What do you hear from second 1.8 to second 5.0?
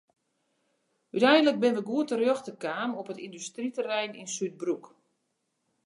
wy goed terjochte kaam op it yndustryterrein yn Súdbroek.